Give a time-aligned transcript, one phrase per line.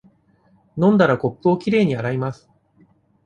[0.79, 2.49] 飲んだら、コップをきれいに洗います。